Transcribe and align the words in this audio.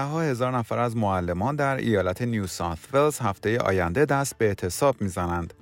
ها 0.00 0.22
هزار 0.22 0.56
نفر 0.56 0.78
از 0.78 0.96
معلمان 0.96 1.56
در 1.56 1.76
ایالت 1.76 2.22
نیو 2.22 2.46
ساوت 2.46 2.78
ولز 2.92 3.18
هفته 3.18 3.58
آینده 3.58 4.04
دست 4.04 4.38
به 4.38 4.46
اعتصاب 4.46 4.96
می‌زنند. 5.00 5.54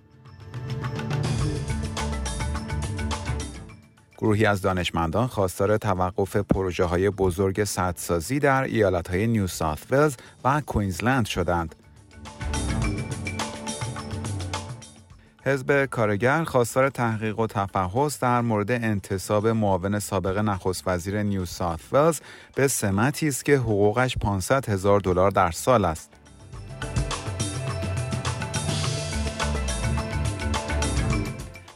گروهی 4.18 4.46
از 4.46 4.62
دانشمندان 4.62 5.26
خواستار 5.26 5.76
توقف 5.76 6.36
پروژه 6.36 6.84
های 6.84 7.10
بزرگ 7.10 7.64
سدسازی 7.64 8.38
در 8.38 8.62
ایالت 8.62 9.10
های 9.10 9.26
نیو 9.26 9.46
ساوت 9.46 9.86
ولز 9.90 10.16
و 10.44 10.60
کوینزلند 10.66 11.26
شدند. 11.26 11.74
حزب 15.44 15.84
کارگر 15.84 16.44
خواستار 16.44 16.88
تحقیق 16.88 17.38
و 17.38 17.46
تفحص 17.46 18.20
در 18.20 18.40
مورد 18.40 18.70
انتصاب 18.70 19.46
معاون 19.46 19.98
سابق 19.98 20.38
نخست 20.38 20.88
وزیر 20.88 21.22
نیو 21.22 21.44
ساوت 21.44 21.80
ولز 21.92 22.20
به 22.54 22.68
سمتی 22.68 23.28
است 23.28 23.44
که 23.44 23.56
حقوقش 23.56 24.16
500 24.18 24.68
هزار 24.68 25.00
دلار 25.00 25.30
در 25.30 25.50
سال 25.50 25.84
است. 25.84 26.10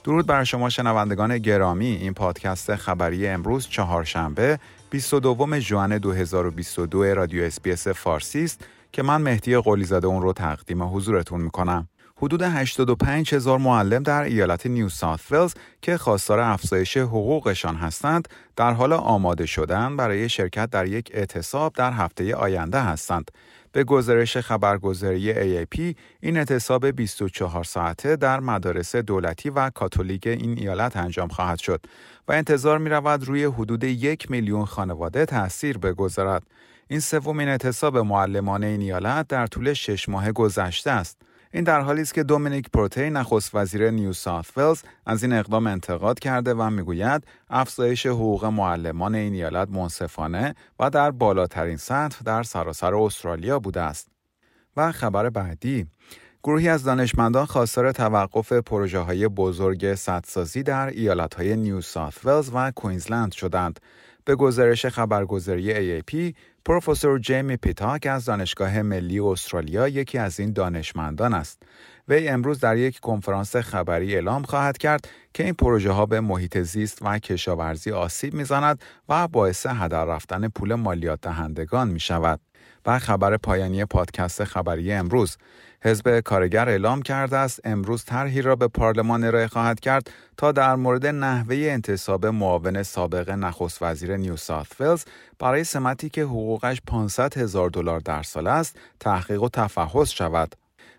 درود 0.04 0.26
بر 0.26 0.44
شما 0.44 0.68
شنوندگان 0.68 1.38
گرامی 1.38 1.86
این 1.86 2.14
پادکست 2.14 2.74
خبری 2.74 3.28
امروز 3.28 3.68
چهارشنبه 3.68 4.58
22 4.90 5.60
ژوئن 5.60 5.98
2022 5.98 7.04
رادیو 7.04 7.44
SBS 7.44 7.88
فارسی 7.88 8.44
است 8.44 8.64
که 8.92 9.02
من 9.02 9.22
مهدی 9.22 9.58
قلیزاده 9.58 10.06
اون 10.06 10.22
رو 10.22 10.32
تقدیم 10.32 10.82
حضورتون 10.82 11.40
می‌کنم. 11.40 11.88
حدود 12.18 12.42
85 12.42 13.34
هزار 13.34 13.58
معلم 13.58 14.02
در 14.02 14.22
ایالت 14.22 14.66
نیو 14.66 14.88
ساوت 14.88 15.32
ولز 15.32 15.54
که 15.82 15.96
خواستار 15.96 16.40
افزایش 16.40 16.96
حقوقشان 16.96 17.76
هستند 17.76 18.28
در 18.56 18.72
حال 18.72 18.92
آماده 18.92 19.46
شدن 19.46 19.96
برای 19.96 20.28
شرکت 20.28 20.70
در 20.70 20.86
یک 20.86 21.10
اعتصاب 21.14 21.72
در 21.72 21.92
هفته 21.92 22.34
آینده 22.34 22.80
هستند. 22.80 23.30
به 23.72 23.84
گزارش 23.84 24.36
خبرگزاری 24.36 25.34
AAP 25.34 25.96
این 26.20 26.36
اعتصاب 26.36 26.86
24 26.86 27.64
ساعته 27.64 28.16
در 28.16 28.40
مدارس 28.40 28.96
دولتی 28.96 29.50
و 29.50 29.70
کاتولیک 29.70 30.26
این 30.26 30.58
ایالت 30.58 30.96
انجام 30.96 31.28
خواهد 31.28 31.58
شد 31.58 31.80
و 32.28 32.32
انتظار 32.32 32.78
می 32.78 32.90
رود 32.90 33.24
روی 33.24 33.44
حدود 33.44 33.84
یک 33.84 34.30
میلیون 34.30 34.64
خانواده 34.64 35.26
تاثیر 35.26 35.78
بگذارد. 35.78 36.42
این 36.88 37.00
سومین 37.00 37.48
اعتصاب 37.48 37.98
معلمان 37.98 38.64
این 38.64 38.80
ایالت 38.80 39.28
در 39.28 39.46
طول 39.46 39.72
شش 39.72 40.08
ماه 40.08 40.32
گذشته 40.32 40.90
است. 40.90 41.18
این 41.52 41.64
در 41.64 41.80
حالی 41.80 42.02
است 42.02 42.14
که 42.14 42.22
دومینیک 42.22 42.70
پروتی 42.70 43.10
نخست 43.10 43.54
وزیر 43.54 43.90
نیو 43.90 44.12
ساوت 44.12 44.58
ولز 44.58 44.82
از 45.06 45.22
این 45.22 45.32
اقدام 45.32 45.66
انتقاد 45.66 46.18
کرده 46.18 46.54
و 46.54 46.70
می‌گوید 46.70 47.26
افزایش 47.50 48.06
حقوق 48.06 48.44
معلمان 48.44 49.14
این 49.14 49.34
ایالت 49.34 49.68
منصفانه 49.68 50.54
و 50.80 50.90
در 50.90 51.10
بالاترین 51.10 51.76
سطح 51.76 52.18
در 52.24 52.42
سراسر 52.42 52.94
استرالیا 52.94 53.58
بوده 53.58 53.80
است. 53.80 54.08
و 54.76 54.92
خبر 54.92 55.30
بعدی 55.30 55.86
گروهی 56.42 56.68
از 56.68 56.84
دانشمندان 56.84 57.46
خواستار 57.46 57.92
توقف 57.92 58.52
پروژه 58.52 58.98
های 58.98 59.28
بزرگ 59.28 59.94
سدسازی 59.94 60.62
در 60.62 60.86
ایالت 60.86 61.34
های 61.34 61.56
نیو 61.56 61.80
ساوت 61.80 62.24
ولز 62.24 62.50
و 62.54 62.70
کوینزلند 62.70 63.32
شدند. 63.32 63.80
به 64.26 64.36
گزارش 64.36 64.86
خبرگزاری 64.86 66.00
AAP، 66.00 66.34
پروفسور 66.64 67.18
جیمی 67.18 67.56
پیتاک 67.56 68.06
از 68.06 68.24
دانشگاه 68.24 68.82
ملی 68.82 69.20
استرالیا 69.20 69.88
یکی 69.88 70.18
از 70.18 70.40
این 70.40 70.52
دانشمندان 70.52 71.34
است. 71.34 71.62
وی 72.08 72.28
امروز 72.28 72.60
در 72.60 72.76
یک 72.76 73.00
کنفرانس 73.00 73.56
خبری 73.56 74.14
اعلام 74.14 74.42
خواهد 74.42 74.78
کرد 74.78 75.08
که 75.34 75.44
این 75.44 75.54
پروژه 75.54 75.90
ها 75.90 76.06
به 76.06 76.20
محیط 76.20 76.58
زیست 76.58 76.98
و 77.02 77.18
کشاورزی 77.18 77.90
آسیب 77.90 78.34
می‌زند 78.34 78.80
و 79.08 79.28
باعث 79.28 79.66
هدر 79.66 80.04
رفتن 80.04 80.48
پول 80.48 80.74
مالیات 80.74 81.20
دهندگان 81.20 81.88
می 81.88 82.00
شود. 82.00 82.40
و 82.86 82.98
خبر 82.98 83.36
پایانی 83.36 83.84
پادکست 83.84 84.44
خبری 84.44 84.92
امروز 84.92 85.36
حزب 85.82 86.20
کارگر 86.20 86.68
اعلام 86.68 87.02
کرده 87.02 87.36
است 87.36 87.60
امروز 87.64 88.04
طرحی 88.04 88.42
را 88.42 88.56
به 88.56 88.68
پارلمان 88.68 89.24
ارائه 89.24 89.46
خواهد 89.46 89.80
کرد 89.80 90.10
تا 90.36 90.52
در 90.52 90.76
مورد 90.76 91.06
نحوه 91.06 91.56
انتصاب 91.56 92.26
معاون 92.26 92.82
سابق 92.82 93.30
نخست 93.30 93.82
نیو 94.16 94.36
ساوت 94.36 94.80
ولز 94.80 95.04
برای 95.38 95.64
سمتی 95.64 96.08
که 96.08 96.22
حقوقش 96.22 96.80
500 96.86 97.38
هزار 97.38 97.70
دلار 97.70 98.00
در 98.00 98.22
سال 98.22 98.46
است 98.46 98.76
تحقیق 99.00 99.42
و 99.42 99.48
تفحص 99.48 100.10
شود. 100.10 100.54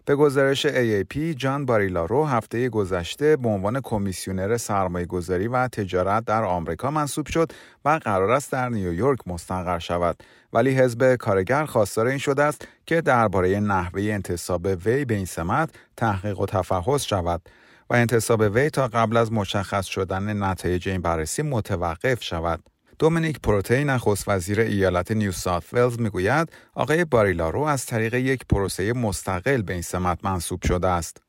به 0.08 0.16
گزارش 0.16 0.68
AAP 0.68 1.18
جان 1.18 1.66
باریلارو 1.66 2.26
هفته 2.26 2.70
گذشته 2.70 3.36
به 3.36 3.50
عنوان 3.50 3.82
کمیسیونر 3.82 4.58
سرمایه 4.58 5.06
گذاری 5.06 5.48
و 5.48 5.68
تجارت 5.68 6.26
در 6.26 6.44
آمریکا 6.44 6.92
منصوب 6.92 7.28
شد 7.28 7.52
و 7.86 8.00
قرار 8.04 8.32
است 8.32 8.52
در 8.52 8.70
نیویورک 8.70 9.20
مستقر 9.28 9.80
شود. 9.80 10.24
ولی 10.54 10.70
حزب 10.70 11.16
کارگر 11.16 11.66
خواستار 11.66 12.08
این 12.08 12.18
شده 12.18 12.44
است 12.44 12.68
که 12.86 13.02
درباره 13.02 13.60
نحوه 13.60 14.02
انتصاب 14.02 14.66
وی 14.86 15.06
به 15.06 15.14
این 15.14 15.26
سمت 15.26 15.70
تحقیق 15.98 16.40
و 16.40 16.46
تفحص 16.46 17.04
شود 17.04 17.42
و 17.90 17.94
انتصاب 17.94 18.40
وی 18.40 18.70
تا 18.70 18.88
قبل 18.88 19.18
از 19.18 19.32
مشخص 19.32 19.86
شدن 19.86 20.44
نتایج 20.44 20.90
این 20.90 21.02
بررسی 21.02 21.42
متوقف 21.42 22.24
شود. 22.24 22.77
دومینیک 23.00 23.40
پروتی 23.40 23.84
نخست 23.84 24.28
وزیر 24.28 24.60
ایالت 24.60 25.12
نیو 25.12 25.32
ساوت 25.32 25.74
ولز 25.74 26.00
می‌گوید 26.00 26.52
آقای 26.74 27.06
باریلارو 27.06 27.62
از 27.62 27.86
طریق 27.86 28.14
یک 28.14 28.46
پروسه 28.50 28.94
مستقل 28.94 29.62
به 29.62 29.74
این 29.74 29.82
سمت 29.82 30.26
منصوب 30.26 30.64
شده 30.68 30.88
است. 30.88 31.27